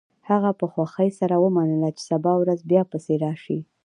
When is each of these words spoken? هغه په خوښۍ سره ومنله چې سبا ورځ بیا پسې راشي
هغه 0.29 0.51
په 0.59 0.65
خوښۍ 0.71 1.09
سره 1.19 1.35
ومنله 1.43 1.89
چې 1.97 2.01
سبا 2.11 2.33
ورځ 2.41 2.59
بیا 2.69 2.81
پسې 2.91 3.13
راشي 3.23 3.59